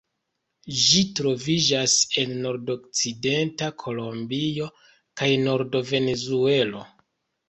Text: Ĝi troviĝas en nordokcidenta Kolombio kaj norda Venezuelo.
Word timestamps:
Ĝi 0.83 1.01
troviĝas 1.17 1.91
en 2.21 2.31
nordokcidenta 2.45 3.67
Kolombio 3.83 4.71
kaj 5.21 5.29
norda 5.49 5.83
Venezuelo. 5.91 6.83